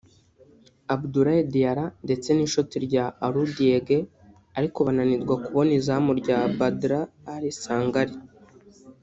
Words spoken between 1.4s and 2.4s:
Diarra ndetse